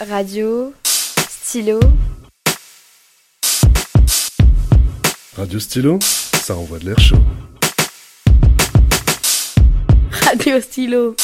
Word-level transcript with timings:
Radio, 0.00 0.74
stylo, 1.28 1.78
Radio 5.36 5.60
Stylo, 5.60 5.98
ça 6.00 6.56
envoie 6.56 6.80
de 6.80 6.86
l'air 6.86 6.98
chaud. 6.98 7.16
radio 10.10 10.60
stylo. 10.60 11.14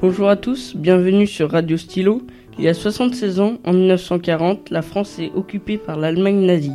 Bonjour 0.00 0.30
à 0.30 0.36
tous, 0.36 0.74
bienvenue 0.74 1.26
sur 1.26 1.50
Radio 1.50 1.76
Stylo. 1.76 2.22
Il 2.56 2.64
y 2.64 2.68
a 2.68 2.74
76 2.74 3.40
ans, 3.40 3.58
en 3.64 3.74
1940, 3.74 4.70
la 4.70 4.80
France 4.80 5.18
est 5.18 5.30
occupée 5.34 5.76
par 5.76 5.98
l'Allemagne 5.98 6.46
nazie. 6.46 6.72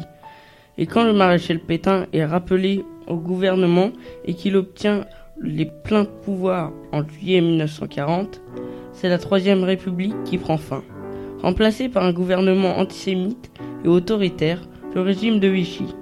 Et 0.78 0.86
quand 0.86 1.06
le 1.06 1.14
maréchal 1.14 1.60
Pétain 1.60 2.06
est 2.12 2.26
rappelé 2.26 2.84
au 3.08 3.16
gouvernement 3.16 3.92
et 4.26 4.34
qu'il 4.34 4.56
obtient 4.58 5.06
les 5.42 5.66
pleins 5.66 6.06
pouvoirs 6.06 6.72
en 6.92 7.08
juillet 7.08 7.42
1940, 7.42 8.42
c'est 8.92 9.10
la 9.10 9.18
Troisième 9.18 9.64
République 9.64 10.16
qui 10.26 10.38
prend 10.38 10.58
fin. 10.58 10.84
Remplacé 11.42 11.90
par 11.90 12.04
un 12.04 12.14
gouvernement 12.14 12.78
antisémite 12.78 13.52
et 13.84 13.88
autoritaire, 13.88 14.62
le 14.94 15.02
régime 15.02 15.40
de 15.40 15.48
Vichy. 15.48 15.96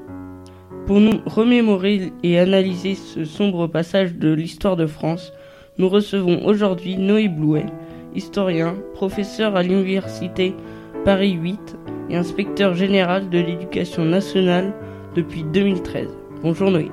Pour 0.85 0.99
nous 0.99 1.21
remémorer 1.25 2.11
et 2.23 2.39
analyser 2.39 2.95
ce 2.95 3.25
sombre 3.25 3.67
passage 3.67 4.15
de 4.15 4.31
l'histoire 4.31 4.75
de 4.75 4.85
France, 4.85 5.33
nous 5.77 5.89
recevons 5.89 6.45
aujourd'hui 6.45 6.97
Noé 6.97 7.27
Blouet, 7.27 7.65
historien, 8.13 8.75
professeur 8.93 9.55
à 9.55 9.63
l'université 9.63 10.53
Paris 11.03 11.31
8 11.31 11.77
et 12.09 12.15
inspecteur 12.15 12.73
général 12.73 13.29
de 13.29 13.39
l'éducation 13.39 14.05
nationale 14.05 14.73
depuis 15.15 15.43
2013. 15.43 16.09
Bonjour 16.41 16.71
Noé. 16.71 16.91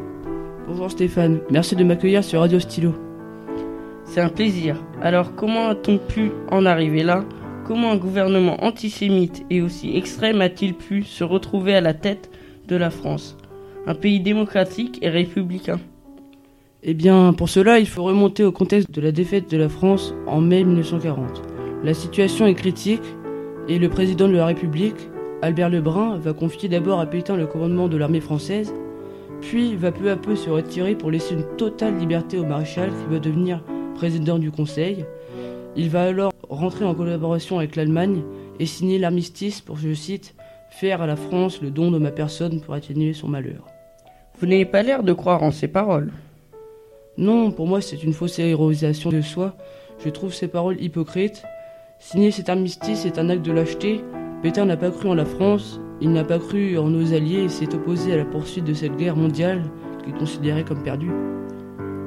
Bonjour 0.67 0.91
Stéphane, 0.91 1.41
merci 1.51 1.77
de 1.77 1.85
m'accueillir 1.85 2.23
sur 2.23 2.41
Radio 2.41 2.61
Stylo. 2.61 2.95
C'est 4.05 4.21
un 4.21 4.29
plaisir. 4.29 4.77
Alors 5.03 5.35
comment 5.35 5.69
a-t-on 5.69 5.99
pu 5.99 6.33
en 6.51 6.67
arriver 6.67 7.03
là? 7.03 7.25
Comment 7.65 7.93
un 7.93 7.97
gouvernement 7.97 8.65
antisémite 8.65 9.45
et 9.51 9.63
aussi 9.63 9.97
extrême 9.97 10.41
a-t-il 10.41 10.75
pu 10.75 11.03
se 11.03 11.25
retrouver 11.25 11.75
à 11.75 11.81
la 11.81 11.95
tête 11.95 12.31
de 12.67 12.77
la 12.77 12.91
France? 12.91 13.37
Un 13.87 13.95
pays 13.95 14.21
démocratique 14.21 14.99
et 15.03 15.09
républicain. 15.09 15.79
Eh 16.83 16.95
bien, 16.95 17.35
pour 17.35 17.51
cela, 17.51 17.79
il 17.79 17.87
faut 17.87 18.03
remonter 18.03 18.43
au 18.43 18.53
contexte 18.53 18.91
de 18.91 19.03
la 19.03 19.13
défaite 19.13 19.51
de 19.51 19.59
la 19.59 19.69
France 19.69 20.15
en 20.27 20.41
mai 20.41 20.65
1940. 20.65 21.43
La 21.85 21.93
situation 21.93 22.47
est 22.47 22.55
critique 22.55 23.03
et 23.69 23.79
le 23.79 23.91
président 23.91 24.29
de 24.29 24.33
la 24.35 24.47
République, 24.47 25.10
Albert 25.43 25.71
Lebrun, 25.71 26.19
va 26.19 26.35
confier 26.35 26.69
d'abord 26.69 27.01
à 27.01 27.07
Pétain 27.07 27.37
le 27.37 27.47
commandement 27.47 27.89
de 27.89 27.97
l'armée 27.97 28.21
française, 28.21 28.75
puis 29.41 29.75
va 29.75 29.91
peu 29.91 30.11
à 30.11 30.17
peu 30.17 30.37
se 30.37 30.51
retirer 30.51 30.95
pour 30.95 31.11
laisser 31.11 31.35
une 31.35 31.57
totale 31.57 31.97
liberté 31.97 32.37
au 32.39 32.45
maréchal 32.45 32.91
qui 32.91 33.11
va 33.11 33.19
devenir 33.19 33.65
président 33.95 34.39
du 34.39 34.51
Conseil. 34.51 35.07
Il 35.77 35.89
va 35.89 36.03
alors 36.03 36.33
rentrer 36.51 36.85
en 36.85 36.95
collaboration 36.95 37.59
avec 37.59 37.75
l'Allemagne 37.75 38.23
et 38.59 38.67
signer 38.67 38.99
l'armistice 38.99 39.63
pour, 39.63 39.79
je 39.79 39.95
cite, 39.95 40.35
faire 40.69 41.01
à 41.01 41.07
la 41.07 41.17
France 41.17 41.63
le 41.63 41.71
don 41.71 41.91
de 41.91 41.99
ma 41.99 42.11
personne 42.11 42.61
pour 42.61 42.75
atténuer 42.75 43.15
son 43.15 43.29
malheur. 43.29 43.67
Vous 44.39 44.47
n'avez 44.47 44.67
pas 44.67 44.83
l'air 44.83 45.03
de 45.03 45.13
croire 45.15 45.43
en 45.43 45.53
ces 45.53 45.69
paroles. 45.69 46.13
Non, 47.17 47.51
pour 47.51 47.67
moi 47.67 47.81
c'est 47.81 48.03
une 48.03 48.13
fausse 48.13 48.39
héroïsation 48.39 49.11
de 49.11 49.23
soi. 49.23 49.57
Je 50.05 50.11
trouve 50.11 50.35
ces 50.35 50.49
paroles 50.49 50.81
hypocrites. 50.83 51.43
Signer 51.99 52.31
cet 52.31 52.51
armistice 52.51 53.07
est 53.07 53.19
un 53.19 53.31
acte 53.31 53.45
de 53.45 53.53
lâcheté. 53.53 54.03
Pétain 54.43 54.65
n'a 54.65 54.77
pas 54.79 54.91
cru 54.91 55.09
en 55.09 55.15
la 55.15 55.27
France, 55.27 55.81
il 56.01 56.13
n'a 56.13 56.25
pas 56.25 56.39
cru 56.39 56.79
en 56.79 56.89
nos 56.89 57.13
alliés 57.13 57.45
et 57.45 57.49
s'est 57.51 57.75
opposé 57.75 58.15
à 58.15 58.17
la 58.17 58.25
poursuite 58.25 58.65
de 58.65 58.73
cette 58.73 58.97
guerre 58.97 59.17
mondiale 59.17 59.63
qu'il 60.03 60.15
considérait 60.15 60.65
comme 60.65 60.83
perdue. 60.83 61.11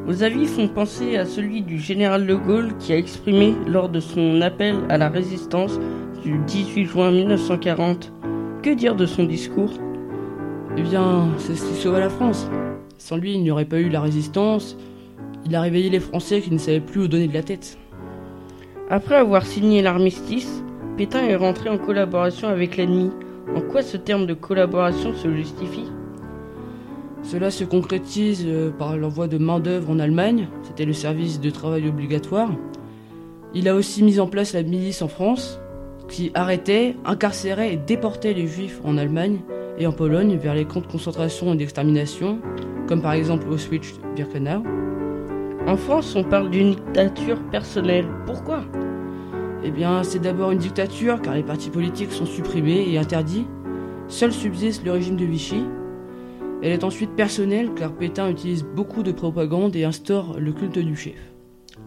Vos 0.08 0.24
avis 0.24 0.48
font 0.48 0.68
penser 0.68 1.16
à 1.16 1.26
celui 1.26 1.62
du 1.62 1.78
général 1.78 2.26
de 2.26 2.34
Gaulle 2.34 2.76
qui 2.80 2.92
a 2.92 2.98
exprimé 2.98 3.54
lors 3.68 3.88
de 3.88 4.00
son 4.00 4.42
appel 4.42 4.78
à 4.90 4.98
la 4.98 5.10
résistance 5.10 5.80
du 6.24 6.40
18 6.48 6.86
juin 6.86 7.12
1940. 7.12 8.12
Que 8.64 8.72
dire 8.72 8.96
de 8.96 9.06
son 9.06 9.26
discours? 9.26 9.74
Eh 10.76 10.82
bien, 10.82 11.30
c'est 11.38 11.56
ce 11.56 11.66
qui 11.66 11.76
sauva 11.76 12.00
la 12.00 12.10
France. 12.10 12.50
Sans 12.98 13.16
lui, 13.16 13.34
il 13.34 13.44
n'y 13.44 13.52
aurait 13.52 13.66
pas 13.66 13.80
eu 13.80 13.90
la 13.90 14.02
résistance. 14.02 14.76
Il 15.46 15.56
a 15.56 15.62
réveillé 15.62 15.92
les 15.92 16.00
Français 16.00 16.42
qui 16.42 16.52
ne 16.52 16.58
savaient 16.58 16.80
plus 16.80 17.02
où 17.02 17.08
donner 17.08 17.28
de 17.28 17.34
la 17.34 17.44
tête. 17.44 17.78
Après 18.90 19.16
avoir 19.16 19.46
signé 19.46 19.82
l'armistice, 19.84 20.64
Pétain 20.98 21.26
est 21.26 21.36
rentré 21.36 21.70
en 21.70 21.80
collaboration 21.80 22.48
avec 22.50 22.78
l'ennemi. 22.78 23.10
En 23.56 23.62
quoi 23.62 23.82
ce 23.82 23.98
terme 23.98 24.28
de 24.28 24.36
collaboration 24.36 25.16
se 25.16 25.34
justifie? 25.34 25.92
Cela 27.24 27.50
se 27.50 27.64
concrétise 27.64 28.46
euh, 28.46 28.70
par 28.70 28.96
l'envoi 28.96 29.28
de 29.28 29.40
main-d'œuvre 29.40 29.90
en 29.90 29.98
Allemagne, 29.98 30.50
c'était 30.62 30.86
le 30.86 30.94
service 30.94 31.40
de 31.40 31.50
travail 31.50 31.88
obligatoire. 31.88 32.52
Il 33.56 33.68
a 33.70 33.76
aussi 33.76 34.04
mis 34.04 34.20
en 34.20 34.28
place 34.28 34.54
la 34.54 34.62
milice 34.62 35.02
en 35.02 35.08
France, 35.08 35.60
qui 36.10 36.32
arrêtait, 36.36 36.96
incarcérait 37.06 37.74
et 37.74 37.78
déportait 37.78 38.34
les 38.34 38.46
juifs 38.46 38.80
en 38.84 38.98
Allemagne 38.98 39.40
et 39.80 39.88
en 39.88 39.94
Pologne 39.94 40.38
vers 40.38 40.54
les 40.54 40.66
camps 40.66 40.82
de 40.82 40.88
concentration 40.88 41.54
et 41.54 41.58
d'extermination, 41.58 42.40
comme 42.88 43.02
par 43.02 43.14
exemple 43.14 43.48
Auschwitz-Birkenau. 43.50 44.64
En 45.66 45.78
France, 45.78 46.16
on 46.16 46.24
parle 46.24 46.52
d'une 46.52 46.72
dictature 46.72 47.42
personnelle. 47.50 48.06
Pourquoi? 48.28 48.64
Eh 49.66 49.72
bien, 49.72 50.04
c'est 50.04 50.20
d'abord 50.20 50.52
une 50.52 50.58
dictature 50.58 51.22
car 51.22 51.36
les 51.36 51.44
partis 51.44 51.70
politiques 51.70 52.12
sont 52.12 52.26
supprimés 52.26 52.86
et 52.90 52.98
interdits. 52.98 53.46
Seul 54.10 54.34
subsiste 54.34 54.84
le 54.84 54.92
régime 54.92 55.16
de 55.16 55.24
Vichy. 55.24 55.64
Elle 56.62 56.74
est 56.74 56.84
ensuite 56.84 57.16
personnelle 57.16 57.74
car 57.74 57.94
Pétain 57.94 58.30
utilise 58.30 58.64
beaucoup 58.64 59.04
de 59.04 59.14
propagande 59.14 59.76
et 59.76 59.86
instaure 59.86 60.38
le 60.38 60.52
culte 60.52 60.80
du 60.80 60.96
chef. 60.98 61.16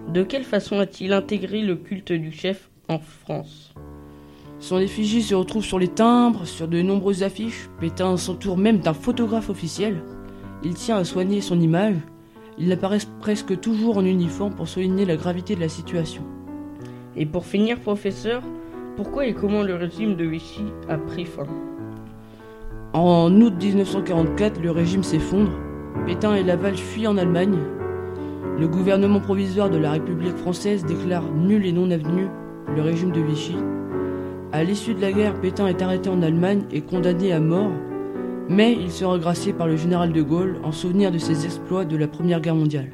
De 0.08 0.22
quelle 0.22 0.44
façon 0.44 0.78
a-t-il 0.78 1.12
intégré 1.12 1.60
le 1.60 1.76
culte 1.76 2.12
du 2.12 2.32
chef 2.32 2.70
en 2.88 2.98
France? 2.98 3.74
Son 4.58 4.78
effigie 4.78 5.22
se 5.22 5.34
retrouve 5.34 5.64
sur 5.64 5.78
les 5.78 5.88
timbres, 5.88 6.46
sur 6.46 6.68
de 6.68 6.80
nombreuses 6.80 7.22
affiches. 7.22 7.68
Pétain 7.78 8.16
s'entoure 8.16 8.56
même 8.56 8.78
d'un 8.78 8.94
photographe 8.94 9.50
officiel. 9.50 10.02
Il 10.64 10.72
tient 10.72 10.96
à 10.96 11.04
soigner 11.04 11.42
son 11.42 11.60
image. 11.60 11.96
Il 12.58 12.72
apparaît 12.72 13.00
presque 13.20 13.60
toujours 13.60 13.98
en 13.98 14.04
uniforme 14.04 14.54
pour 14.54 14.66
souligner 14.66 15.04
la 15.04 15.16
gravité 15.16 15.54
de 15.54 15.60
la 15.60 15.68
situation. 15.68 16.22
Et 17.16 17.24
pour 17.24 17.46
finir, 17.46 17.78
professeur, 17.80 18.42
pourquoi 18.96 19.26
et 19.26 19.32
comment 19.32 19.62
le 19.62 19.74
régime 19.74 20.16
de 20.16 20.24
Vichy 20.24 20.64
a 20.88 20.98
pris 20.98 21.24
fin? 21.24 21.46
En 22.92 23.30
août 23.40 23.54
1944, 23.58 24.60
le 24.60 24.70
régime 24.70 25.02
s'effondre. 25.02 25.50
Pétain 26.06 26.34
et 26.34 26.42
Laval 26.42 26.76
fuient 26.76 27.06
en 27.06 27.16
Allemagne. 27.16 27.56
Le 28.58 28.68
gouvernement 28.68 29.20
provisoire 29.20 29.70
de 29.70 29.78
la 29.78 29.92
République 29.92 30.36
française 30.36 30.84
déclare 30.84 31.24
nul 31.32 31.64
et 31.64 31.72
non 31.72 31.90
avenu 31.90 32.26
le 32.74 32.82
régime 32.82 33.12
de 33.12 33.20
Vichy. 33.20 33.56
À 34.52 34.62
l'issue 34.62 34.94
de 34.94 35.00
la 35.00 35.12
guerre, 35.12 35.40
Pétain 35.40 35.66
est 35.68 35.82
arrêté 35.82 36.08
en 36.10 36.22
Allemagne 36.22 36.64
et 36.70 36.82
condamné 36.82 37.32
à 37.32 37.40
mort, 37.40 37.72
mais 38.48 38.72
il 38.72 38.90
sera 38.90 39.18
gracié 39.18 39.52
par 39.52 39.66
le 39.66 39.76
général 39.76 40.12
de 40.12 40.22
Gaulle 40.22 40.58
en 40.62 40.72
souvenir 40.72 41.10
de 41.10 41.18
ses 41.18 41.44
exploits 41.44 41.84
de 41.84 41.96
la 41.96 42.08
Première 42.08 42.40
Guerre 42.40 42.54
mondiale. 42.54 42.92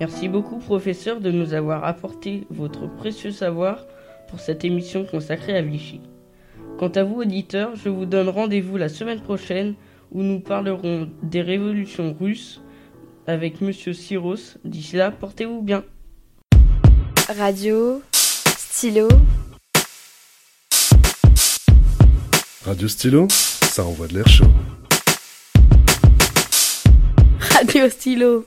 Merci 0.00 0.28
beaucoup, 0.28 0.58
professeur, 0.58 1.20
de 1.20 1.30
nous 1.30 1.52
avoir 1.52 1.84
apporté 1.84 2.46
votre 2.48 2.86
précieux 2.86 3.32
savoir 3.32 3.84
pour 4.28 4.40
cette 4.40 4.64
émission 4.64 5.04
consacrée 5.04 5.54
à 5.54 5.60
Vichy. 5.60 6.00
Quant 6.78 6.88
à 6.88 7.04
vous, 7.04 7.16
auditeurs, 7.16 7.76
je 7.76 7.90
vous 7.90 8.06
donne 8.06 8.30
rendez-vous 8.30 8.78
la 8.78 8.88
semaine 8.88 9.20
prochaine 9.20 9.74
où 10.10 10.22
nous 10.22 10.40
parlerons 10.40 11.10
des 11.22 11.42
révolutions 11.42 12.16
russes 12.18 12.62
avec 13.26 13.60
Monsieur 13.60 13.92
Siros. 13.92 14.56
D'ici 14.64 14.96
là, 14.96 15.10
portez-vous 15.10 15.60
bien. 15.60 15.84
Radio, 17.36 18.00
stylo, 18.56 19.08
Radio 22.64 22.88
Stylo, 22.88 23.28
ça 23.28 23.84
envoie 23.84 24.06
de 24.06 24.14
l'air 24.14 24.28
chaud. 24.28 24.46
radio 27.40 27.88
stylo. 27.90 28.44